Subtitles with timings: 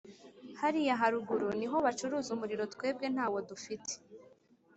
[0.59, 3.93] Hariya haruguru niho bacuruza umuriro twebwe ntawo dufite